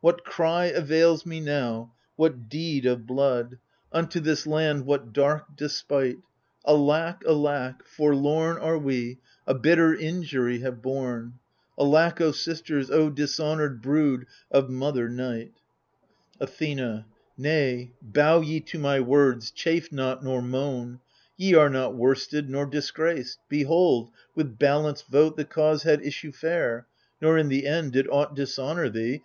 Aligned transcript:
What 0.00 0.22
cry 0.24 0.66
avails 0.66 1.26
me 1.26 1.40
now, 1.40 1.92
what 2.14 2.48
deed 2.48 2.86
of 2.86 3.04
blood. 3.04 3.58
172 3.90 3.90
THE 3.90 3.96
FURIES 3.96 4.04
Unto 4.04 4.20
this 4.20 4.46
land 4.46 4.86
what 4.86 5.12
dark 5.12 5.46
despite? 5.56 6.18
Alack, 6.64 7.22
alack, 7.26 7.84
forlorn 7.84 8.58
Are 8.58 8.78
we, 8.78 9.18
a 9.44 9.54
bitter 9.54 9.92
injury 9.92 10.60
have 10.60 10.82
borne! 10.82 11.40
Alack, 11.76 12.20
O 12.20 12.30
sisters, 12.30 12.92
O 12.92 13.10
dishonoured 13.10 13.82
brood 13.82 14.26
Of 14.52 14.70
mother 14.70 15.08
Night 15.08 15.50
I 16.40 16.44
Athena 16.44 17.06
Nay, 17.36 17.90
bow 18.00 18.40
ye 18.40 18.60
to 18.60 18.78
my 18.78 19.00
words, 19.00 19.50
chafe 19.50 19.90
not 19.90 20.22
nor 20.22 20.40
moan: 20.40 21.00
Ye 21.36 21.54
are 21.54 21.68
not 21.68 21.96
worsted 21.96 22.48
nor 22.48 22.66
disgraced; 22.66 23.40
behold. 23.48 24.12
With 24.36 24.60
balanced 24.60 25.08
vote 25.08 25.36
the 25.36 25.44
cause 25.44 25.82
had 25.82 26.00
issue 26.06 26.30
fair, 26.30 26.86
Nor 27.20 27.36
in 27.36 27.48
the 27.48 27.66
end 27.66 27.94
did 27.94 28.06
aught 28.08 28.36
dishonour 28.36 28.88
thee. 28.88 29.20